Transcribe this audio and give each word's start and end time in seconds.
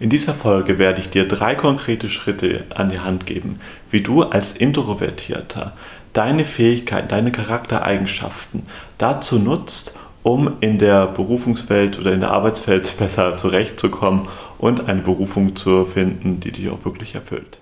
In 0.00 0.10
dieser 0.10 0.34
Folge 0.34 0.78
werde 0.78 1.00
ich 1.00 1.10
dir 1.10 1.26
drei 1.26 1.56
konkrete 1.56 2.08
Schritte 2.08 2.64
an 2.74 2.88
die 2.88 3.00
Hand 3.00 3.26
geben, 3.26 3.58
wie 3.90 4.00
du 4.00 4.22
als 4.22 4.52
Introvertierter 4.52 5.72
deine 6.12 6.44
Fähigkeiten, 6.44 7.08
deine 7.08 7.32
Charaktereigenschaften 7.32 8.62
dazu 8.96 9.40
nutzt, 9.40 9.98
um 10.22 10.52
in 10.60 10.78
der 10.78 11.06
Berufungswelt 11.06 11.98
oder 11.98 12.12
in 12.12 12.20
der 12.20 12.30
Arbeitswelt 12.30 12.96
besser 12.98 13.36
zurechtzukommen 13.36 14.28
und 14.58 14.88
eine 14.88 15.02
Berufung 15.02 15.56
zu 15.56 15.84
finden, 15.84 16.38
die 16.38 16.52
dich 16.52 16.70
auch 16.70 16.84
wirklich 16.84 17.16
erfüllt. 17.16 17.60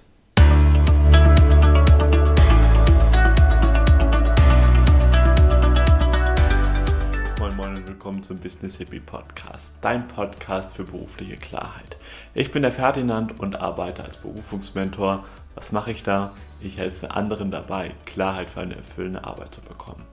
Zum 8.27 8.39
Business 8.39 8.79
Hippie 8.79 8.99
Podcast, 8.99 9.77
dein 9.83 10.09
Podcast 10.09 10.75
für 10.75 10.83
berufliche 10.83 11.37
Klarheit. 11.37 11.97
Ich 12.35 12.51
bin 12.51 12.63
der 12.63 12.73
Ferdinand 12.73 13.39
und 13.39 13.55
arbeite 13.55 14.03
als 14.03 14.17
Berufungsmentor. 14.17 15.25
Was 15.55 15.71
mache 15.71 15.93
ich 15.93 16.03
da? 16.03 16.33
Ich 16.61 16.79
helfe 16.79 17.13
anderen 17.13 17.53
dabei, 17.53 17.93
Klarheit 18.05 18.51
für 18.51 18.63
eine 18.63 18.75
erfüllende 18.75 19.23
Arbeit 19.23 19.55
zu 19.55 19.61
bekommen. 19.61 20.05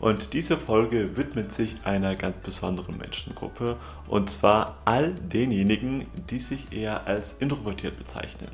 Und 0.00 0.34
diese 0.34 0.58
Folge 0.58 1.16
widmet 1.16 1.50
sich 1.50 1.76
einer 1.84 2.14
ganz 2.14 2.38
besonderen 2.40 2.98
Menschengruppe 2.98 3.78
und 4.06 4.28
zwar 4.28 4.76
all 4.84 5.14
denjenigen, 5.14 6.06
die 6.28 6.40
sich 6.40 6.72
eher 6.72 7.06
als 7.06 7.36
introvertiert 7.38 7.96
bezeichnen. 7.96 8.50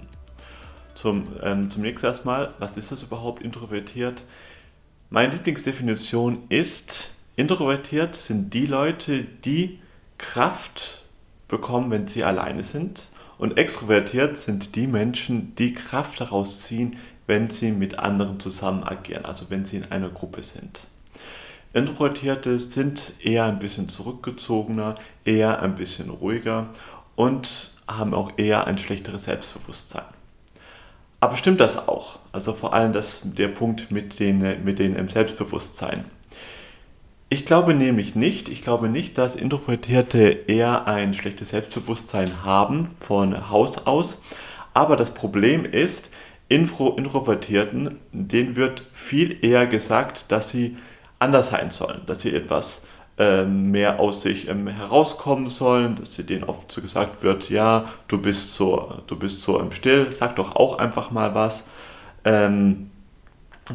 Zum, 0.95 1.27
ähm, 1.43 1.69
zunächst 1.71 2.05
erstmal, 2.05 2.55
was 2.61 2.77
ist 2.77 2.93
das 2.93 3.03
überhaupt 3.03 3.43
introvertiert? 3.43 4.23
Meine 5.11 5.33
Lieblingsdefinition 5.33 6.45
ist, 6.51 7.12
Introvertiert 7.35 8.15
sind 8.15 8.53
die 8.53 8.67
Leute, 8.67 9.25
die 9.25 9.81
Kraft 10.19 11.03
bekommen, 11.49 11.91
wenn 11.91 12.07
sie 12.07 12.25
alleine 12.25 12.63
sind. 12.63 13.09
Und 13.39 13.59
extrovertiert 13.59 14.37
sind 14.37 14.77
die 14.77 14.87
Menschen, 14.87 15.55
die 15.57 15.75
Kraft 15.75 16.21
daraus 16.21 16.61
ziehen, 16.63 16.97
wenn 17.27 17.49
sie 17.49 17.73
mit 17.73 17.99
anderen 17.99 18.39
zusammen 18.39 18.85
agieren, 18.85 19.25
also 19.25 19.47
wenn 19.49 19.65
sie 19.65 19.79
in 19.79 19.91
einer 19.91 20.11
Gruppe 20.11 20.43
sind. 20.43 20.89
Introvertierte 21.73 22.59
sind 22.59 23.15
eher 23.23 23.47
ein 23.47 23.59
bisschen 23.59 23.89
zurückgezogener, 23.89 24.97
eher 25.25 25.63
ein 25.63 25.75
bisschen 25.75 26.11
ruhiger 26.11 26.69
und 27.17 27.73
haben 27.89 28.13
auch 28.13 28.33
eher 28.37 28.67
ein 28.67 28.77
schlechteres 28.77 29.25
Selbstbewusstsein. 29.25 30.05
Aber 31.21 31.37
stimmt 31.37 31.61
das 31.61 31.89
auch? 31.89 32.19
Also 32.33 32.53
vor 32.53 32.75
allem 32.75 32.93
das, 32.93 33.23
der 33.25 33.49
Punkt 33.49 33.91
mit 33.91 34.19
den, 34.19 34.65
mit 34.65 34.79
den 34.79 35.09
Selbstbewusstsein. 35.09 36.05
Ich 37.33 37.47
glaube 37.47 37.73
nämlich 37.73 38.15
nicht, 38.15 38.51
ich 38.51 38.61
glaube 38.61 38.91
nicht, 38.91 39.17
dass 39.17 39.37
Introvertierte 39.37 40.41
eher 40.49 40.87
ein 40.87 41.15
schlechtes 41.15 41.49
Selbstbewusstsein 41.49 42.45
haben 42.45 42.91
von 43.01 43.49
Haus 43.49 43.87
aus. 43.87 44.23
Aber 44.75 44.97
das 44.97 45.15
Problem 45.15 45.65
ist, 45.65 46.11
Info 46.51 46.91
Introvertierten, 46.91 48.01
denen 48.13 48.57
wird 48.57 48.85
viel 48.93 49.43
eher 49.43 49.67
gesagt, 49.67 50.27
dass 50.31 50.51
sie 50.51 50.77
anders 51.21 51.49
sein 51.49 51.71
sollen, 51.71 52.03
dass 52.05 52.21
sie 52.21 52.35
etwas 52.35 52.87
ähm, 53.17 53.71
mehr 53.71 53.99
aus 53.99 54.21
sich 54.21 54.49
ähm, 54.49 54.69
herauskommen 54.69 55.49
sollen, 55.49 55.95
dass 55.95 56.13
sie 56.13 56.25
denen 56.25 56.45
oft 56.45 56.71
so 56.71 56.83
gesagt 56.83 57.23
wird, 57.23 57.49
ja, 57.49 57.87
du 58.09 58.21
bist 58.21 58.53
so, 58.53 59.01
du 59.07 59.19
bist 59.19 59.41
so 59.41 59.59
im 59.59 59.73
Still, 59.73 60.13
sag 60.13 60.37
doch 60.37 60.55
auch 60.55 60.77
einfach 60.77 61.11
mal 61.11 61.35
was. 61.35 61.65
Ähm, 62.27 62.91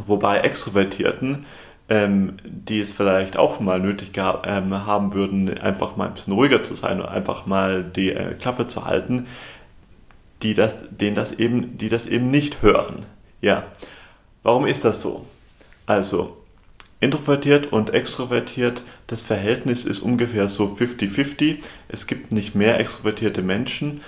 wobei 0.05 0.41
Extrovertierten 0.41 1.47
ähm, 1.89 2.37
die 2.43 2.81
es 2.81 2.91
vielleicht 2.91 3.37
auch 3.37 3.59
mal 3.59 3.79
nötig 3.79 4.11
ähm, 4.17 4.85
haben 4.85 5.13
würden, 5.13 5.57
einfach 5.59 5.95
mal 5.95 6.07
ein 6.07 6.13
bisschen 6.13 6.33
ruhiger 6.33 6.63
zu 6.63 6.73
sein 6.73 6.99
und 6.99 7.07
einfach 7.07 7.45
mal 7.45 7.83
die 7.83 8.11
äh, 8.11 8.33
Klappe 8.33 8.67
zu 8.67 8.85
halten, 8.85 9.27
die 10.43 10.53
das, 10.53 10.77
denen 10.89 11.15
das 11.15 11.31
eben, 11.31 11.77
die 11.77 11.89
das 11.89 12.05
eben 12.05 12.29
nicht 12.29 12.61
hören. 12.61 13.05
Ja, 13.41 13.65
warum 14.43 14.65
ist 14.65 14.85
das 14.85 15.01
so? 15.01 15.25
Also, 15.85 16.37
introvertiert 16.99 17.71
und 17.71 17.93
extrovertiert, 17.93 18.83
das 19.07 19.21
Verhältnis 19.21 19.85
ist 19.85 19.99
ungefähr 19.99 20.49
so 20.49 20.65
50-50. 20.65 21.59
Es 21.87 22.07
gibt 22.07 22.33
nicht 22.33 22.55
mehr 22.55 22.79
extrovertierte 22.79 23.41
Menschen, 23.41 24.01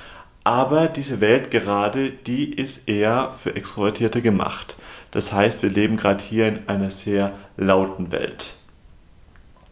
aber 0.50 0.88
diese 0.88 1.22
Welt 1.22 1.52
gerade, 1.52 2.10
die 2.10 2.52
ist 2.52 2.90
eher 2.90 3.32
für 3.32 3.56
Extrovertierte 3.56 4.24
gemacht. 4.24 4.78
Das 5.12 5.32
heißt, 5.32 5.62
wir 5.62 5.70
leben 5.70 5.96
gerade 5.96 6.24
hier 6.24 6.48
in 6.48 6.68
einer 6.68 6.90
sehr 6.90 7.34
lauten 7.56 8.12
Welt. 8.12 8.56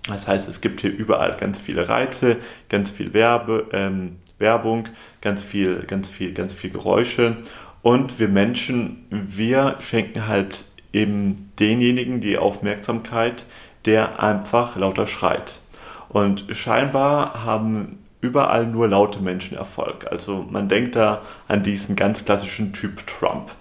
Das 0.08 0.28
heißt, 0.28 0.48
es 0.48 0.62
gibt 0.62 0.82
hier 0.82 0.92
überall 0.92 1.36
ganz 1.36 1.60
viele 1.60 1.90
Reize, 1.90 2.38
ganz 2.70 2.92
viel 2.92 3.16
Werbe, 3.16 3.66
ähm, 3.72 4.18
Werbung, 4.38 4.88
ganz 5.20 5.42
viel, 5.42 5.82
ganz 5.88 6.10
viel, 6.10 6.32
ganz 6.34 6.54
viel 6.54 6.70
Geräusche. 6.70 7.38
Und 7.82 8.20
wir 8.20 8.28
Menschen, 8.28 9.08
wir 9.10 9.78
schenken 9.80 10.28
halt 10.28 10.64
eben 10.94 11.54
denjenigen 11.60 12.22
die 12.22 12.38
Aufmerksamkeit, 12.38 13.48
der 13.86 14.22
einfach 14.22 14.76
lauter 14.76 15.08
schreit. 15.08 15.60
Und 16.08 16.46
scheinbar 16.52 17.44
haben 17.46 17.98
überall 18.22 18.66
nur 18.66 18.88
laute 18.88 19.20
Menschen 19.20 19.58
Erfolg. 19.58 20.08
Also 20.10 20.46
man 20.50 20.68
denkt 20.70 20.96
da 20.96 21.22
an 21.48 21.64
diesen 21.64 21.96
ganz 21.96 22.26
klassischen 22.26 22.74
Typ 22.74 23.06
Trump 23.08 23.52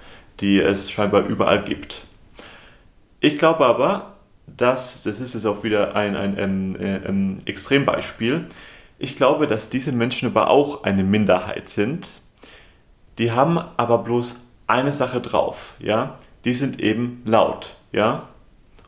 die 0.41 0.61
es 0.61 0.91
scheinbar 0.91 1.25
überall 1.27 1.63
gibt. 1.63 2.05
Ich 3.21 3.39
glaube 3.39 3.65
aber, 3.65 4.15
dass, 4.47 5.03
das 5.03 5.21
ist 5.21 5.35
jetzt 5.35 5.47
auch 5.47 5.65
wieder 5.65 5.97
ein, 5.97 6.17
ein, 6.17 6.39
ein, 6.39 6.77
ein 6.77 7.39
Extrembeispiel, 7.47 8.47
ich 8.99 9.17
glaube, 9.17 9.47
dass 9.47 9.69
diese 9.69 9.93
Menschen 9.93 10.29
aber 10.29 10.49
auch 10.49 10.85
eine 10.85 11.05
Minderheit 11.05 11.69
sind. 11.69 12.23
Die 13.19 13.33
haben 13.33 13.59
aber 13.77 13.99
bloß 13.99 14.47
eine 14.67 14.93
Sache 14.93 15.21
drauf, 15.21 15.75
ja, 15.79 16.17
die 16.45 16.55
sind 16.55 16.81
eben 16.81 17.23
laut, 17.27 17.77
ja, 17.93 18.29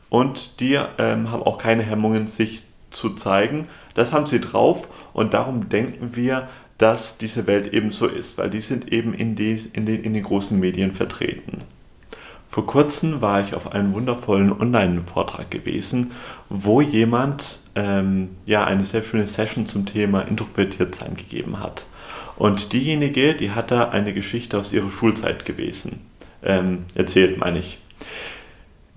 und 0.09 0.59
die 0.59 0.79
ähm, 0.97 1.31
haben 1.31 1.43
auch 1.43 1.57
keine 1.57 1.83
Hemmungen, 1.83 2.27
sich 2.27 2.65
zu 2.91 3.11
zeigen. 3.11 3.67
Das 3.93 4.13
haben 4.13 4.25
sie 4.25 4.39
drauf 4.39 4.87
und 5.13 5.33
darum 5.33 5.69
denken 5.69 6.15
wir, 6.15 6.47
dass 6.77 7.17
diese 7.17 7.45
Welt 7.45 7.73
eben 7.73 7.91
so 7.91 8.07
ist, 8.07 8.37
weil 8.37 8.49
die 8.49 8.61
sind 8.61 8.91
eben 8.91 9.13
in, 9.13 9.35
die, 9.35 9.59
in, 9.73 9.85
den, 9.85 10.03
in 10.03 10.13
den 10.13 10.23
großen 10.23 10.59
Medien 10.59 10.93
vertreten. 10.93 11.61
Vor 12.47 12.65
kurzem 12.65 13.21
war 13.21 13.41
ich 13.41 13.53
auf 13.53 13.73
einem 13.73 13.93
wundervollen 13.93 14.51
Online-Vortrag 14.51 15.51
gewesen, 15.51 16.11
wo 16.49 16.81
jemand 16.81 17.59
ähm, 17.75 18.29
ja 18.45 18.63
eine 18.63 18.83
sehr 18.83 19.03
schöne 19.03 19.27
Session 19.27 19.67
zum 19.67 19.85
Thema 19.85 20.21
Introvertiertsein 20.21 21.13
gegeben 21.13 21.59
hat. 21.59 21.85
Und 22.37 22.73
diejenige, 22.73 23.35
die 23.35 23.51
hat 23.51 23.69
da 23.69 23.89
eine 23.89 24.13
Geschichte 24.13 24.57
aus 24.57 24.73
ihrer 24.73 24.89
Schulzeit 24.89 25.45
gewesen, 25.45 25.99
ähm, 26.41 26.85
erzählt, 26.95 27.37
meine 27.37 27.59
ich 27.59 27.79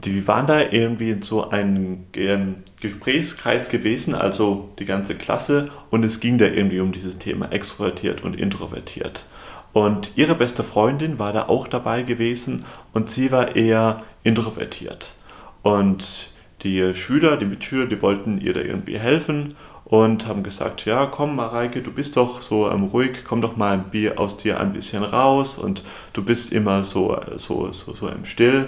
die 0.04 0.26
waren 0.26 0.46
da 0.46 0.60
irgendwie 0.60 1.10
in 1.10 1.22
so 1.22 1.50
einem 1.50 2.04
ähm, 2.14 2.56
Gesprächskreis 2.80 3.68
gewesen, 3.68 4.14
also 4.14 4.70
die 4.78 4.84
ganze 4.84 5.14
Klasse, 5.14 5.70
und 5.90 6.04
es 6.04 6.20
ging 6.20 6.38
da 6.38 6.46
irgendwie 6.46 6.80
um 6.80 6.92
dieses 6.92 7.18
Thema 7.18 7.52
extrovertiert 7.52 8.22
und 8.22 8.36
introvertiert. 8.36 9.26
Und 9.72 10.12
ihre 10.16 10.34
beste 10.34 10.62
Freundin 10.62 11.18
war 11.18 11.32
da 11.32 11.48
auch 11.48 11.66
dabei 11.66 12.02
gewesen 12.02 12.64
und 12.92 13.08
sie 13.08 13.32
war 13.32 13.56
eher 13.56 14.02
introvertiert. 14.22 15.14
Und 15.62 16.30
die 16.62 16.94
Schüler, 16.94 17.36
die 17.36 17.46
Mitschüler, 17.46 17.86
die 17.86 18.02
wollten 18.02 18.38
ihr 18.38 18.52
da 18.52 18.60
irgendwie 18.60 18.98
helfen 18.98 19.54
und 19.84 20.26
haben 20.26 20.42
gesagt, 20.42 20.84
ja, 20.84 21.06
komm 21.06 21.36
Mareike, 21.36 21.82
du 21.82 21.92
bist 21.92 22.16
doch 22.16 22.41
so 22.41 22.70
ähm, 22.70 22.84
ruhig, 22.84 23.24
komm 23.26 23.41
doch 23.41 23.56
mal 23.56 23.72
ein 23.74 23.91
Bier 23.91 24.18
aus 24.18 24.36
dir 24.36 24.60
ein 24.60 24.72
bisschen 24.72 25.04
raus 25.04 25.58
und 25.58 25.82
du 26.12 26.22
bist 26.22 26.52
immer 26.52 26.84
so, 26.84 27.18
so, 27.36 27.72
so, 27.72 27.94
so 27.94 28.08
im 28.08 28.24
Still. 28.24 28.66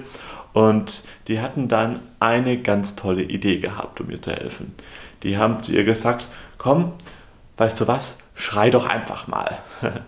Und 0.54 1.02
die 1.28 1.40
hatten 1.40 1.68
dann 1.68 1.98
eine 2.20 2.56
ganz 2.56 2.94
tolle 2.94 3.24
Idee 3.24 3.58
gehabt, 3.58 4.00
um 4.00 4.08
ihr 4.08 4.22
zu 4.22 4.32
helfen. 4.32 4.72
Die 5.24 5.36
haben 5.36 5.62
zu 5.62 5.72
ihr 5.72 5.84
gesagt, 5.84 6.28
komm, 6.58 6.92
weißt 7.56 7.80
du 7.80 7.88
was, 7.88 8.18
schrei 8.34 8.70
doch 8.70 8.86
einfach 8.86 9.26
mal. 9.26 9.58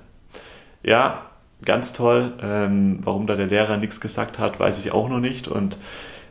ja, 0.84 1.26
ganz 1.64 1.92
toll. 1.92 2.32
Ähm, 2.40 3.00
warum 3.02 3.26
da 3.26 3.34
der 3.34 3.48
Lehrer 3.48 3.76
nichts 3.76 4.00
gesagt 4.00 4.38
hat, 4.38 4.60
weiß 4.60 4.78
ich 4.78 4.92
auch 4.92 5.08
noch 5.08 5.20
nicht. 5.20 5.48
Und 5.48 5.78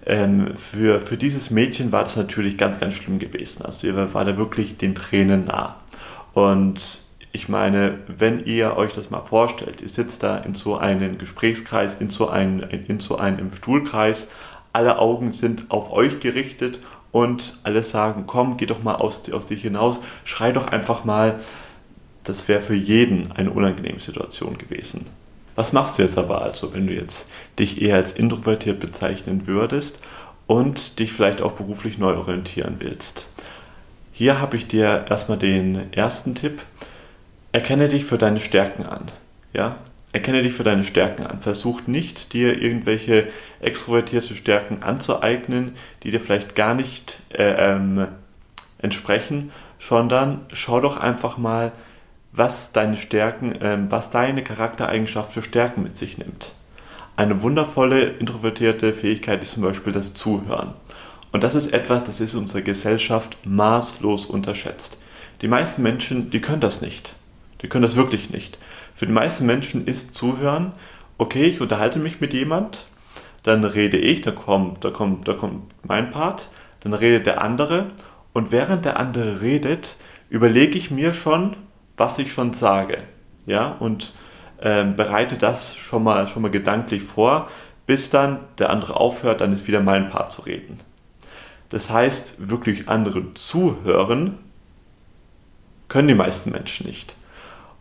ähm, 0.05 0.55
für, 0.55 1.01
für 1.01 1.17
dieses 1.17 1.51
Mädchen 1.51 1.91
war 1.91 2.05
das 2.05 2.15
natürlich 2.15 2.57
ganz, 2.57 2.79
ganz 2.79 2.93
schlimm 2.93 3.19
gewesen. 3.19 3.65
Also 3.65 3.79
sie 3.79 3.95
war 3.95 4.23
da 4.23 4.37
wirklich 4.37 4.77
den 4.77 4.95
Tränen 4.95 5.43
nah. 5.43 5.75
Und 6.33 7.01
ich 7.35 7.49
meine, 7.49 7.99
wenn 8.07 8.45
ihr 8.45 8.77
euch 8.77 8.93
das 8.93 9.09
mal 9.09 9.21
vorstellt, 9.21 9.81
ihr 9.81 9.89
sitzt 9.89 10.23
da 10.23 10.37
in 10.37 10.55
so 10.55 10.77
einem 10.77 11.17
Gesprächskreis, 11.17 11.95
in 11.95 12.09
so 12.09 12.29
einem, 12.29 12.61
in 12.61 13.01
so 13.01 13.17
einem 13.17 13.51
Stuhlkreis, 13.51 14.29
alle 14.71 14.99
Augen 14.99 15.31
sind 15.31 15.69
auf 15.69 15.91
euch 15.91 16.21
gerichtet 16.21 16.79
und 17.11 17.59
alle 17.63 17.83
sagen, 17.83 18.23
komm, 18.25 18.55
geh 18.55 18.65
doch 18.65 18.83
mal 18.83 18.95
aus, 18.95 19.29
aus 19.33 19.45
dir 19.45 19.57
hinaus, 19.57 19.99
schrei 20.23 20.53
doch 20.53 20.67
einfach 20.67 21.03
mal. 21.03 21.41
Das 22.23 22.47
wäre 22.47 22.61
für 22.61 22.73
jeden 22.73 23.33
eine 23.33 23.51
unangenehme 23.51 23.99
Situation 23.99 24.57
gewesen. 24.57 25.03
Was 25.55 25.73
machst 25.73 25.97
du 25.97 26.03
jetzt 26.03 26.17
aber 26.17 26.41
also, 26.41 26.73
wenn 26.73 26.87
du 26.87 26.93
jetzt 26.93 27.31
dich 27.59 27.81
eher 27.81 27.95
als 27.97 28.13
introvertiert 28.13 28.79
bezeichnen 28.79 29.45
würdest 29.45 29.99
und 30.47 30.99
dich 30.99 31.11
vielleicht 31.11 31.41
auch 31.41 31.51
beruflich 31.51 31.97
neu 31.97 32.15
orientieren 32.15 32.75
willst? 32.79 33.29
Hier 34.13 34.39
habe 34.39 34.55
ich 34.55 34.67
dir 34.67 35.05
erstmal 35.09 35.37
den 35.37 35.91
ersten 35.91 36.33
Tipp 36.33 36.61
erkenne 37.55 37.87
dich 37.87 38.03
für 38.03 38.17
deine 38.17 38.41
Stärken 38.41 38.85
an. 38.85 39.05
Ja? 39.53 39.77
Erkenne 40.11 40.43
dich 40.43 40.51
für 40.51 40.65
deine 40.65 40.83
Stärken 40.83 41.25
an. 41.25 41.39
Versuch 41.39 41.87
nicht, 41.87 42.33
dir 42.33 42.61
irgendwelche 42.61 43.29
extrovertierte 43.61 44.35
Stärken 44.35 44.83
anzueignen, 44.83 45.75
die 46.03 46.11
dir 46.11 46.19
vielleicht 46.19 46.55
gar 46.55 46.75
nicht 46.75 47.19
äh, 47.29 47.55
ähm, 47.57 48.07
entsprechen, 48.79 49.51
sondern 49.79 50.41
schau 50.51 50.81
doch 50.81 50.97
einfach 50.97 51.37
mal, 51.37 51.71
was 52.33 52.73
deine 52.73 52.97
Stärken, 52.97 53.53
ähm, 53.61 53.89
was 53.89 54.09
deine 54.09 54.43
Charaktereigenschaft 54.43 55.31
für 55.31 55.41
Stärken 55.41 55.81
mit 55.81 55.97
sich 55.97 56.17
nimmt. 56.17 56.55
Eine 57.15 57.41
wundervolle 57.41 58.01
introvertierte 58.01 58.91
Fähigkeit 58.91 59.41
ist 59.41 59.51
zum 59.51 59.63
Beispiel 59.63 59.93
das 59.93 60.13
Zuhören. 60.13 60.73
Und 61.31 61.43
das 61.43 61.55
ist 61.55 61.71
etwas, 61.71 62.03
das 62.03 62.19
ist 62.19 62.33
in 62.33 62.41
unserer 62.41 62.63
Gesellschaft 62.63 63.37
maßlos 63.45 64.25
unterschätzt. 64.25 64.97
Die 65.41 65.47
meisten 65.47 65.83
Menschen, 65.83 66.29
die 66.29 66.41
können 66.41 66.59
das 66.59 66.81
nicht. 66.81 67.15
Die 67.61 67.67
können 67.67 67.83
das 67.83 67.95
wirklich 67.95 68.29
nicht. 68.29 68.57
Für 68.93 69.05
die 69.05 69.13
meisten 69.13 69.45
Menschen 69.45 69.85
ist 69.85 70.15
Zuhören, 70.15 70.73
okay, 71.17 71.45
ich 71.45 71.61
unterhalte 71.61 71.99
mich 71.99 72.21
mit 72.21 72.33
jemand, 72.33 72.85
dann 73.43 73.63
rede 73.63 73.97
ich, 73.97 74.21
da 74.21 74.31
kommt, 74.31 74.83
da 74.83 74.89
kommt, 74.89 75.27
da 75.27 75.33
kommt 75.33 75.63
mein 75.83 76.09
Part, 76.09 76.49
dann 76.81 76.93
redet 76.93 77.25
der 77.25 77.41
andere 77.41 77.91
und 78.33 78.51
während 78.51 78.85
der 78.85 78.99
andere 78.99 79.41
redet, 79.41 79.97
überlege 80.29 80.77
ich 80.77 80.91
mir 80.91 81.13
schon, 81.13 81.55
was 81.97 82.19
ich 82.19 82.33
schon 82.33 82.53
sage. 82.53 83.03
Ja, 83.45 83.75
und 83.79 84.13
ähm, 84.61 84.95
bereite 84.95 85.37
das 85.37 85.75
schon 85.75 86.03
mal, 86.03 86.27
schon 86.27 86.41
mal 86.41 86.51
gedanklich 86.51 87.03
vor, 87.03 87.49
bis 87.85 88.09
dann 88.09 88.39
der 88.57 88.71
andere 88.71 88.95
aufhört, 88.95 89.41
dann 89.41 89.51
ist 89.51 89.67
wieder 89.67 89.81
mein 89.81 90.09
Part 90.09 90.31
zu 90.31 90.41
reden. 90.41 90.79
Das 91.69 91.89
heißt, 91.89 92.49
wirklich 92.49 92.89
anderen 92.89 93.35
zuhören 93.35 94.37
können 95.87 96.07
die 96.07 96.15
meisten 96.15 96.51
Menschen 96.51 96.87
nicht. 96.87 97.15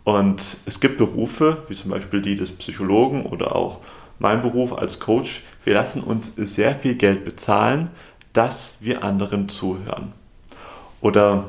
Und 0.04 0.58
es 0.66 0.80
gibt 0.80 0.98
Berufe, 0.98 1.62
wie 1.68 1.74
zum 1.74 1.90
Beispiel 1.90 2.20
die 2.20 2.36
des 2.36 2.52
Psychologen 2.52 3.24
oder 3.24 3.56
auch 3.56 3.80
mein 4.18 4.42
Beruf 4.42 4.72
als 4.72 5.00
Coach, 5.00 5.42
wir 5.64 5.74
lassen 5.74 6.02
uns 6.02 6.32
sehr 6.36 6.74
viel 6.74 6.94
Geld 6.94 7.24
bezahlen, 7.24 7.90
dass 8.32 8.78
wir 8.80 9.02
anderen 9.02 9.48
zuhören. 9.48 10.12
Oder 11.00 11.46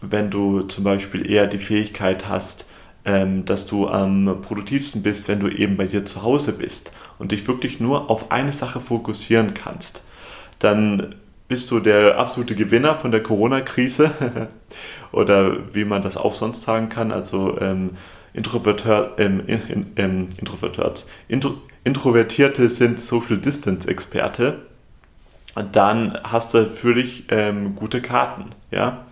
wenn 0.00 0.30
du 0.30 0.62
zum 0.62 0.84
Beispiel 0.84 1.30
eher 1.30 1.46
die 1.46 1.58
Fähigkeit 1.58 2.28
hast, 2.28 2.66
ähm, 3.04 3.44
dass 3.44 3.66
du 3.66 3.88
am 3.88 4.40
produktivsten 4.42 5.02
bist, 5.02 5.28
wenn 5.28 5.40
du 5.40 5.48
eben 5.48 5.76
bei 5.76 5.86
dir 5.86 6.04
zu 6.04 6.22
Hause 6.22 6.52
bist 6.52 6.92
und 7.18 7.32
dich 7.32 7.46
wirklich 7.48 7.80
nur 7.80 8.10
auf 8.10 8.30
eine 8.30 8.52
Sache 8.52 8.80
fokussieren 8.80 9.54
kannst, 9.54 10.02
dann 10.58 11.14
bist 11.52 11.70
du 11.70 11.80
der 11.80 12.16
absolute 12.16 12.54
Gewinner 12.54 12.94
von 12.94 13.10
der 13.10 13.22
Corona-Krise 13.22 14.48
oder 15.12 15.74
wie 15.74 15.84
man 15.84 16.00
das 16.00 16.16
auch 16.16 16.34
sonst 16.34 16.62
sagen 16.62 16.88
kann, 16.88 17.12
also 17.12 17.60
ähm, 17.60 17.90
Introverteur, 18.32 19.12
ähm, 19.18 19.42
in, 19.46 19.92
ähm, 19.96 20.28
Intro, 21.28 21.60
Introvertierte 21.84 22.70
sind 22.70 22.98
Social 22.98 23.36
Distance-Experte, 23.36 24.62
dann 25.72 26.16
hast 26.24 26.54
du 26.54 26.62
natürlich 26.62 27.24
ähm, 27.28 27.74
gute 27.74 28.00
Karten, 28.00 28.54
ja. 28.70 29.04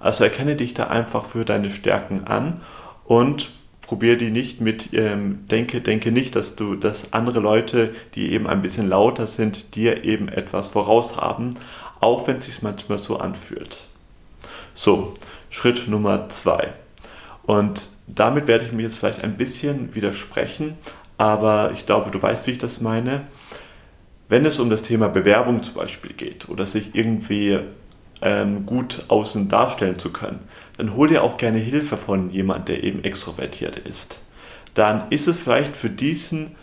Also 0.00 0.24
erkenne 0.24 0.56
dich 0.56 0.72
da 0.72 0.84
einfach 0.84 1.26
für 1.26 1.44
deine 1.44 1.68
Stärken 1.68 2.24
an 2.24 2.62
und 3.04 3.50
probiere 3.92 4.16
die 4.16 4.30
nicht 4.30 4.62
mit, 4.62 4.94
ähm, 4.94 5.46
denke, 5.48 5.82
denke 5.82 6.12
nicht, 6.12 6.34
dass 6.34 6.56
du, 6.56 6.76
dass 6.76 7.12
andere 7.12 7.40
Leute, 7.40 7.94
die 8.14 8.32
eben 8.32 8.46
ein 8.46 8.62
bisschen 8.62 8.88
lauter 8.88 9.26
sind, 9.26 9.76
dir 9.76 10.06
eben 10.06 10.28
etwas 10.28 10.68
voraus 10.68 11.18
haben, 11.18 11.50
auch 12.00 12.26
wenn 12.26 12.36
es 12.36 12.46
sich 12.46 12.62
manchmal 12.62 12.96
so 12.96 13.18
anfühlt. 13.18 13.82
So, 14.72 15.12
Schritt 15.50 15.88
Nummer 15.88 16.30
zwei. 16.30 16.72
Und 17.42 17.90
damit 18.06 18.46
werde 18.46 18.64
ich 18.64 18.72
mir 18.72 18.84
jetzt 18.84 18.96
vielleicht 18.96 19.22
ein 19.22 19.36
bisschen 19.36 19.94
widersprechen, 19.94 20.78
aber 21.18 21.72
ich 21.74 21.84
glaube, 21.84 22.10
du 22.10 22.22
weißt, 22.22 22.46
wie 22.46 22.52
ich 22.52 22.58
das 22.58 22.80
meine. 22.80 23.26
Wenn 24.30 24.46
es 24.46 24.58
um 24.58 24.70
das 24.70 24.80
Thema 24.80 25.08
Bewerbung 25.10 25.62
zum 25.62 25.74
Beispiel 25.74 26.14
geht 26.14 26.48
oder 26.48 26.64
sich 26.64 26.94
irgendwie 26.94 27.58
ähm, 28.22 28.64
gut 28.64 29.04
außen 29.08 29.50
darstellen 29.50 29.98
zu 29.98 30.14
können, 30.14 30.40
dann 30.76 30.94
hol 30.94 31.08
dir 31.08 31.22
auch 31.22 31.36
gerne 31.36 31.58
Hilfe 31.58 31.96
von 31.96 32.30
jemand, 32.30 32.68
der 32.68 32.82
eben 32.82 33.04
extrovertiert 33.04 33.76
ist. 33.76 34.20
Dann 34.74 35.10
ist 35.10 35.28
es 35.28 35.36
vielleicht 35.36 35.76
für 35.76 35.90
diesen 35.90 36.56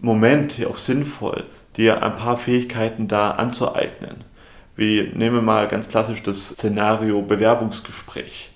Moment 0.00 0.64
auch 0.68 0.76
sinnvoll, 0.76 1.44
dir 1.76 2.02
ein 2.02 2.16
paar 2.16 2.36
Fähigkeiten 2.36 3.08
da 3.08 3.32
anzueignen. 3.32 4.24
Wie 4.76 5.10
nehmen 5.14 5.36
wir 5.36 5.42
mal 5.42 5.68
ganz 5.68 5.88
klassisch 5.88 6.22
das 6.22 6.48
Szenario 6.48 7.22
Bewerbungsgespräch. 7.22 8.50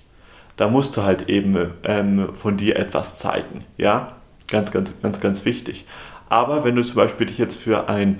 Da 0.55 0.69
musst 0.69 0.95
du 0.95 1.01
halt 1.01 1.29
eben 1.29 1.71
ähm, 1.83 2.35
von 2.35 2.57
dir 2.57 2.75
etwas 2.75 3.17
zeigen, 3.17 3.63
ja, 3.77 4.17
ganz, 4.47 4.71
ganz, 4.71 5.01
ganz, 5.01 5.19
ganz 5.19 5.45
wichtig. 5.45 5.85
Aber 6.29 6.63
wenn 6.63 6.75
du 6.75 6.83
zum 6.83 6.95
Beispiel 6.95 7.25
dich 7.25 7.39
jetzt 7.39 7.59
für 7.59 7.89
einen 7.89 8.19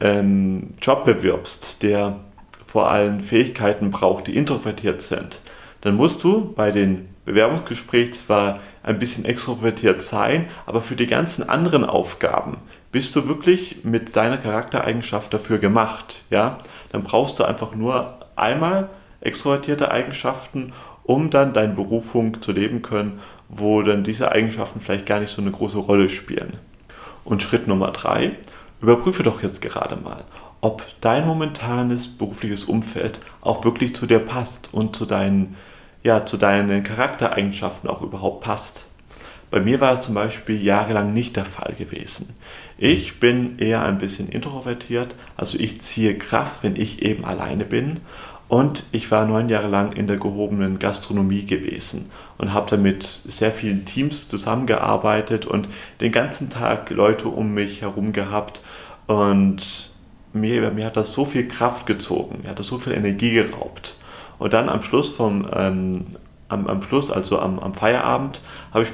ähm, 0.00 0.74
Job 0.82 1.04
bewirbst, 1.04 1.82
der 1.82 2.20
vor 2.66 2.90
allem 2.90 3.20
Fähigkeiten 3.20 3.90
braucht, 3.90 4.26
die 4.26 4.36
introvertiert 4.36 5.00
sind, 5.00 5.40
dann 5.84 5.94
musst 5.94 6.24
du 6.24 6.52
bei 6.54 6.70
den 6.70 7.08
Bewerbungsgesprächen 7.24 8.12
zwar 8.12 8.60
ein 8.82 8.98
bisschen 8.98 9.24
extrovertiert 9.24 10.02
sein, 10.02 10.48
aber 10.66 10.80
für 10.80 10.96
die 10.96 11.06
ganzen 11.06 11.48
anderen 11.48 11.84
Aufgaben 11.84 12.56
bist 12.90 13.14
du 13.14 13.28
wirklich 13.28 13.84
mit 13.84 14.16
deiner 14.16 14.38
Charaktereigenschaft 14.38 15.32
dafür 15.32 15.58
gemacht, 15.58 16.24
ja? 16.30 16.58
Dann 16.90 17.02
brauchst 17.02 17.38
du 17.38 17.44
einfach 17.44 17.74
nur 17.74 18.18
einmal 18.34 18.88
extrovertierte 19.20 19.90
Eigenschaften, 19.90 20.72
um 21.02 21.30
dann 21.30 21.52
deine 21.52 21.74
Berufung 21.74 22.40
zu 22.40 22.52
leben 22.52 22.82
können, 22.82 23.20
wo 23.48 23.82
dann 23.82 24.04
diese 24.04 24.32
Eigenschaften 24.32 24.80
vielleicht 24.80 25.06
gar 25.06 25.20
nicht 25.20 25.30
so 25.30 25.42
eine 25.42 25.50
große 25.50 25.78
Rolle 25.78 26.08
spielen. 26.08 26.54
Und 27.24 27.42
Schritt 27.42 27.66
Nummer 27.66 27.90
drei, 27.90 28.36
überprüfe 28.80 29.22
doch 29.22 29.42
jetzt 29.42 29.60
gerade 29.60 29.96
mal, 29.96 30.24
ob 30.60 30.82
dein 31.00 31.26
momentanes 31.26 32.08
berufliches 32.08 32.64
Umfeld 32.64 33.20
auch 33.42 33.64
wirklich 33.64 33.94
zu 33.94 34.06
dir 34.06 34.18
passt 34.18 34.72
und 34.72 34.96
zu 34.96 35.04
deinen, 35.04 35.56
ja, 36.04 36.24
zu 36.24 36.36
deinen 36.36 36.84
Charaktereigenschaften 36.84 37.88
auch 37.88 38.02
überhaupt 38.02 38.44
passt. 38.44 38.86
Bei 39.50 39.60
mir 39.60 39.80
war 39.80 39.92
es 39.94 40.02
zum 40.02 40.14
Beispiel 40.14 40.62
jahrelang 40.62 41.12
nicht 41.14 41.36
der 41.36 41.44
Fall 41.44 41.74
gewesen. 41.74 42.34
Ich 42.76 43.20
bin 43.20 43.58
eher 43.58 43.82
ein 43.82 43.98
bisschen 43.98 44.28
introvertiert, 44.28 45.14
also 45.36 45.58
ich 45.58 45.80
ziehe 45.80 46.18
Kraft, 46.18 46.62
wenn 46.62 46.76
ich 46.76 47.02
eben 47.02 47.24
alleine 47.24 47.64
bin. 47.64 48.00
Und 48.48 48.84
ich 48.92 49.10
war 49.10 49.24
neun 49.24 49.48
Jahre 49.48 49.68
lang 49.68 49.92
in 49.92 50.06
der 50.06 50.18
gehobenen 50.18 50.78
Gastronomie 50.78 51.46
gewesen 51.46 52.10
und 52.36 52.52
habe 52.52 52.68
damit 52.68 53.02
sehr 53.02 53.50
vielen 53.50 53.86
Teams 53.86 54.28
zusammengearbeitet 54.28 55.46
und 55.46 55.68
den 56.00 56.12
ganzen 56.12 56.50
Tag 56.50 56.90
Leute 56.90 57.28
um 57.28 57.54
mich 57.54 57.80
herum 57.80 58.12
gehabt. 58.12 58.60
Und 59.06 59.90
mir, 60.34 60.70
mir 60.70 60.84
hat 60.84 60.96
das 60.96 61.12
so 61.12 61.24
viel 61.24 61.48
Kraft 61.48 61.86
gezogen, 61.86 62.40
mir 62.42 62.50
hat 62.50 62.58
das 62.58 62.66
so 62.66 62.78
viel 62.78 62.92
Energie 62.92 63.32
geraubt. 63.32 63.96
Und 64.38 64.52
dann 64.52 64.68
am 64.68 64.82
Schluss 64.82 65.10
vom 65.10 65.46
ähm, 65.52 66.04
am, 66.48 66.66
am 66.66 66.82
Schluss, 66.82 67.10
also 67.10 67.38
am, 67.38 67.58
am 67.58 67.74
Feierabend, 67.74 68.40
habe 68.72 68.84
ich, 68.84 68.90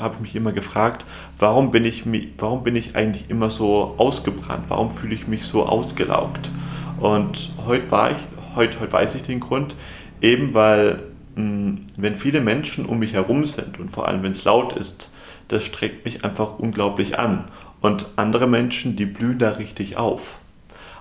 hab 0.00 0.14
ich 0.14 0.20
mich 0.20 0.36
immer 0.36 0.52
gefragt, 0.52 1.04
warum 1.38 1.70
bin, 1.70 1.84
ich, 1.84 2.04
warum 2.38 2.62
bin 2.62 2.76
ich 2.76 2.96
eigentlich 2.96 3.30
immer 3.30 3.50
so 3.50 3.94
ausgebrannt? 3.98 4.64
Warum 4.68 4.90
fühle 4.90 5.14
ich 5.14 5.26
mich 5.26 5.46
so 5.46 5.66
ausgelaugt? 5.66 6.50
Und 6.98 7.50
heute, 7.66 7.90
war 7.90 8.10
ich, 8.10 8.16
heute, 8.54 8.80
heute 8.80 8.92
weiß 8.92 9.14
ich 9.14 9.22
den 9.22 9.40
Grund, 9.40 9.76
eben 10.20 10.54
weil, 10.54 11.02
mh, 11.34 11.42
hm, 11.42 11.86
wenn 11.96 12.16
viele 12.16 12.40
Menschen 12.40 12.86
um 12.86 12.98
mich 12.98 13.12
herum 13.14 13.44
sind 13.44 13.78
und 13.78 13.90
vor 13.90 14.08
allem 14.08 14.22
wenn 14.22 14.32
es 14.32 14.44
laut 14.44 14.72
ist, 14.72 15.10
das 15.48 15.64
streckt 15.64 16.04
mich 16.04 16.24
einfach 16.24 16.58
unglaublich 16.58 17.18
an. 17.18 17.44
Und 17.80 18.06
andere 18.16 18.46
Menschen, 18.46 18.96
die 18.96 19.06
blühen 19.06 19.38
da 19.38 19.50
richtig 19.50 19.96
auf. 19.96 20.38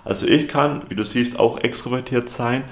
Also 0.03 0.27
ich 0.27 0.47
kann, 0.47 0.83
wie 0.89 0.95
du 0.95 1.03
siehst, 1.03 1.39
auch 1.39 1.57
extrovertiert 1.57 2.29
sein, 2.29 2.63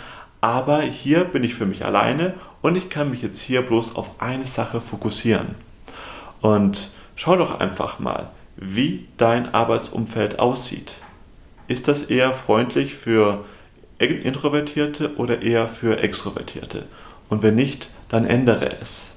aber 0.44 0.82
hier 0.82 1.24
bin 1.24 1.46
ich 1.46 1.56
für 1.56 1.66
mich 1.66 1.86
alleine 1.86 2.34
und 2.62 2.76
ich 2.76 2.90
kann 2.90 3.10
mich 3.10 3.22
jetzt 3.22 3.40
hier 3.40 3.62
bloß 3.62 3.96
auf 3.96 4.20
eine 4.20 4.46
Sache 4.46 4.82
fokussieren. 4.82 5.56
Und 6.42 6.92
schau 7.16 7.38
doch 7.38 7.62
einfach 7.62 8.00
mal, 8.00 8.30
wie 8.58 9.08
dein 9.16 9.54
Arbeitsumfeld 9.54 10.40
aussieht. 10.40 10.98
Ist 11.70 11.88
das 11.88 12.04
eher 12.04 12.34
freundlich 12.34 12.94
für 12.94 13.46
Introvertierte 14.00 15.16
oder 15.16 15.44
eher 15.44 15.70
für 15.70 16.00
Extrovertierte? 16.00 16.88
Und 17.30 17.42
wenn 17.42 17.56
nicht, 17.56 17.90
dann 18.10 18.26
ändere 18.26 18.82
es. 18.82 19.16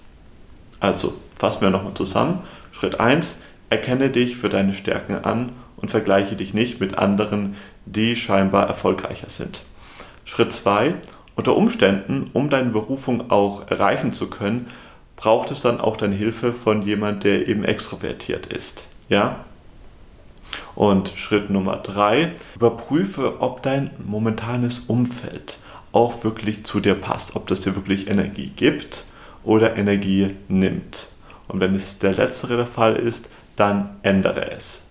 Also, 0.79 1.15
fassen 1.37 1.63
wir 1.63 1.71
nochmal 1.71 1.95
zusammen. 1.95 2.45
Schritt 2.71 3.01
1, 3.01 3.39
erkenne 3.69 4.11
dich 4.11 4.37
für 4.37 4.49
deine 4.49 4.73
Stärken 4.73 5.17
an 5.17 5.57
und 5.77 5.91
vergleiche 5.91 6.37
dich 6.37 6.55
nicht 6.55 6.79
mit 6.79 6.99
anderen, 6.99 7.57
die 7.85 8.15
scheinbar 8.15 8.69
erfolgreicher 8.69 9.29
sind. 9.29 9.65
Schritt 10.25 10.53
2. 10.53 10.95
Unter 11.37 11.55
Umständen, 11.57 12.25
um 12.33 12.51
deine 12.51 12.71
Berufung 12.71 13.31
auch 13.31 13.71
erreichen 13.71 14.11
zu 14.11 14.29
können, 14.29 14.69
braucht 15.17 15.51
es 15.51 15.61
dann 15.61 15.81
auch 15.81 15.97
deine 15.97 16.15
Hilfe 16.15 16.53
von 16.53 16.83
jemand, 16.83 17.25
der 17.25 17.47
eben 17.47 17.63
extrovertiert 17.63 18.47
ist. 18.47 18.89
Ja? 19.09 19.45
Und 20.75 21.13
Schritt 21.15 21.51
Nummer 21.51 21.77
3. 21.77 22.33
Überprüfe, 22.55 23.41
ob 23.41 23.63
dein 23.63 23.91
momentanes 24.05 24.81
Umfeld 24.81 25.59
auch 25.93 26.25
wirklich 26.25 26.65
zu 26.65 26.81
dir 26.81 26.95
passt, 26.95 27.37
ob 27.37 27.47
das 27.47 27.61
dir 27.61 27.77
wirklich 27.77 28.09
Energie 28.09 28.51
gibt 28.55 29.05
oder 29.45 29.77
Energie 29.77 30.35
nimmt. 30.49 31.09
Und 31.49 31.61
wenn 31.61 31.75
es 31.75 31.99
der 31.99 32.15
letztere 32.15 32.57
der 32.57 32.67
Fall 32.67 32.97
ist, 32.97 33.31
dann 33.57 33.97
ändere 34.03 34.51
es. 34.51 34.87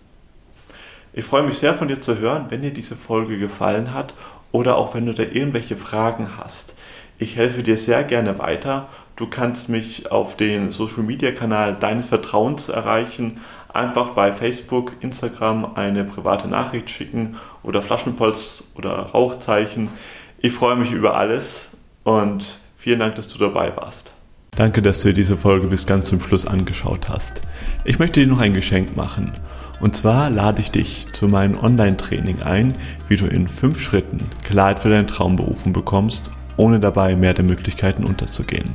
Ich 1.13 1.25
freue 1.25 1.43
mich 1.43 1.57
sehr 1.57 1.73
von 1.73 1.87
dir 1.87 2.01
zu 2.01 2.17
hören, 2.17 2.47
wenn 2.49 2.61
dir 2.61 2.73
diese 2.73 2.95
Folge 2.95 3.39
gefallen 3.39 3.93
hat 3.93 4.13
oder 4.55 4.77
auch 4.77 4.93
wenn 4.93 5.05
du 5.05 5.13
da 5.13 5.23
irgendwelche 5.23 5.75
Fragen 5.75 6.29
hast. 6.37 6.75
Ich 7.17 7.35
helfe 7.35 7.61
dir 7.61 7.77
sehr 7.77 8.03
gerne 8.03 8.39
weiter. 8.39 8.87
Du 9.17 9.27
kannst 9.27 9.67
mich 9.67 10.13
auf 10.13 10.37
den 10.37 10.71
Social 10.71 11.03
Media 11.03 11.31
Kanal 11.31 11.75
deines 11.77 12.05
Vertrauens 12.05 12.69
erreichen. 12.69 13.41
Einfach 13.73 14.11
bei 14.11 14.31
Facebook, 14.31 14.93
Instagram 15.01 15.75
eine 15.75 16.05
private 16.05 16.47
Nachricht 16.47 16.89
schicken 16.89 17.35
oder 17.63 17.81
Flaschenpolz 17.81 18.71
oder 18.75 18.91
Rauchzeichen. 18.91 19.89
Ich 20.37 20.53
freue 20.53 20.77
mich 20.77 20.93
über 20.93 21.17
alles 21.17 21.71
und 22.05 22.59
vielen 22.77 22.99
Dank, 22.99 23.15
dass 23.15 23.27
du 23.27 23.37
dabei 23.37 23.75
warst. 23.75 24.13
Danke, 24.51 24.81
dass 24.81 25.01
du 25.01 25.09
dir 25.09 25.15
diese 25.15 25.35
Folge 25.35 25.67
bis 25.67 25.85
ganz 25.85 26.07
zum 26.07 26.21
Schluss 26.21 26.47
angeschaut 26.47 27.09
hast. 27.09 27.41
Ich 27.83 27.99
möchte 27.99 28.21
dir 28.21 28.27
noch 28.27 28.39
ein 28.39 28.53
Geschenk 28.53 28.95
machen. 28.95 29.33
Und 29.79 29.95
zwar 29.95 30.29
lade 30.29 30.61
ich 30.61 30.71
dich 30.71 31.07
zu 31.07 31.27
meinem 31.27 31.57
Online-Training 31.57 32.41
ein, 32.43 32.73
wie 33.07 33.17
du 33.17 33.25
in 33.25 33.47
fünf 33.47 33.79
Schritten 33.79 34.19
Klarheit 34.43 34.79
für 34.79 34.89
deine 34.89 35.05
Traumberufung 35.05 35.73
bekommst, 35.73 36.31
ohne 36.57 36.79
dabei 36.79 37.15
mehr 37.15 37.33
der 37.33 37.43
Möglichkeiten 37.43 38.05
unterzugehen. 38.05 38.71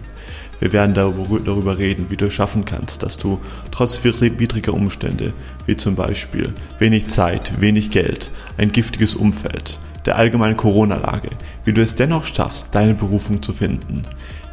Wir 0.60 0.74
werden 0.74 0.94
darüber 0.94 1.78
reden, 1.78 2.06
wie 2.10 2.18
du 2.18 2.26
es 2.26 2.34
schaffen 2.34 2.66
kannst, 2.66 3.02
dass 3.02 3.16
du 3.16 3.40
trotz 3.70 4.04
widriger 4.04 4.74
Umstände, 4.74 5.32
wie 5.64 5.76
zum 5.76 5.94
Beispiel 5.94 6.52
wenig 6.78 7.08
Zeit, 7.08 7.58
wenig 7.60 7.90
Geld, 7.90 8.30
ein 8.58 8.70
giftiges 8.70 9.14
Umfeld, 9.14 9.78
der 10.04 10.16
allgemeinen 10.16 10.58
Corona-Lage, 10.58 11.30
wie 11.64 11.72
du 11.72 11.80
es 11.80 11.94
dennoch 11.94 12.26
schaffst, 12.26 12.74
deine 12.74 12.92
Berufung 12.92 13.42
zu 13.42 13.54
finden, 13.54 14.02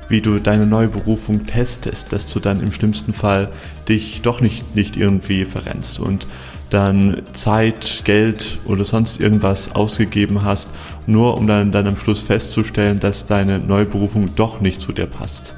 wie 0.09 0.21
du 0.21 0.39
deine 0.39 0.65
neue 0.65 0.87
Berufung 0.87 1.45
testest, 1.45 2.13
dass 2.13 2.25
du 2.27 2.39
dann 2.39 2.61
im 2.61 2.71
schlimmsten 2.71 3.13
Fall 3.13 3.49
dich 3.87 4.21
doch 4.21 4.41
nicht, 4.41 4.75
nicht 4.75 4.97
irgendwie 4.97 5.45
verrennst 5.45 5.99
und 5.99 6.27
dann 6.69 7.21
Zeit, 7.31 8.01
Geld 8.03 8.59
oder 8.65 8.83
sonst 8.83 9.21
irgendwas 9.21 9.73
ausgegeben 9.73 10.43
hast, 10.43 10.69
nur 11.05 11.37
um 11.37 11.47
dann, 11.47 11.71
dann 11.71 11.87
am 11.87 11.97
Schluss 11.97 12.21
festzustellen, 12.21 12.99
dass 12.99 13.25
deine 13.25 13.59
neue 13.59 13.85
Berufung 13.85 14.35
doch 14.35 14.59
nicht 14.59 14.81
zu 14.81 14.91
dir 14.91 15.05
passt. 15.05 15.55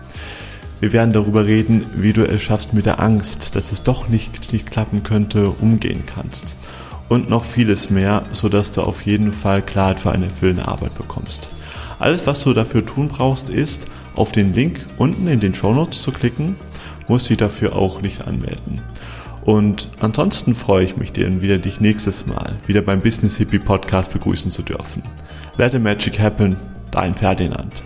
Wir 0.79 0.93
werden 0.93 1.11
darüber 1.11 1.45
reden, 1.45 1.85
wie 1.95 2.13
du 2.13 2.25
es 2.25 2.41
schaffst 2.41 2.73
mit 2.73 2.85
der 2.85 3.01
Angst, 3.01 3.55
dass 3.55 3.71
es 3.71 3.83
doch 3.83 4.07
nicht, 4.07 4.53
nicht 4.53 4.71
klappen 4.71 5.03
könnte, 5.03 5.49
umgehen 5.49 6.03
kannst. 6.05 6.55
Und 7.09 7.29
noch 7.29 7.43
vieles 7.43 7.89
mehr, 7.89 8.23
sodass 8.31 8.71
du 8.71 8.81
auf 8.83 9.01
jeden 9.01 9.33
Fall 9.33 9.61
Klarheit 9.61 9.99
für 9.99 10.11
eine 10.11 10.25
erfüllende 10.25 10.67
Arbeit 10.67 10.95
bekommst. 10.95 11.49
Alles, 11.97 12.27
was 12.27 12.43
du 12.43 12.53
dafür 12.53 12.85
tun 12.85 13.09
brauchst, 13.09 13.49
ist, 13.49 13.87
auf 14.19 14.31
den 14.31 14.53
Link 14.53 14.85
unten 14.97 15.27
in 15.27 15.39
den 15.39 15.53
Show 15.53 15.73
Notes 15.73 16.01
zu 16.01 16.11
klicken, 16.11 16.55
musst 17.07 17.29
dich 17.29 17.37
dafür 17.37 17.75
auch 17.75 18.01
nicht 18.01 18.27
anmelden. 18.27 18.81
Und 19.41 19.89
ansonsten 19.99 20.53
freue 20.53 20.83
ich 20.83 20.97
mich, 20.97 21.11
dir 21.11 21.41
wieder 21.41 21.57
dich 21.57 21.79
nächstes 21.79 22.27
Mal 22.27 22.57
wieder 22.67 22.81
beim 22.81 23.01
Business 23.01 23.37
Hippie 23.37 23.59
Podcast 23.59 24.11
begrüßen 24.13 24.51
zu 24.51 24.61
dürfen. 24.61 25.01
Let 25.57 25.71
the 25.71 25.79
Magic 25.79 26.19
Happen, 26.19 26.57
dein 26.91 27.13
Ferdinand. 27.13 27.83